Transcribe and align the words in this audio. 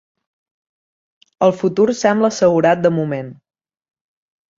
El 1.47 1.53
futur 1.59 1.85
sembla 1.99 2.31
assegurat 2.35 2.81
de 2.87 2.93
moment. 2.97 3.29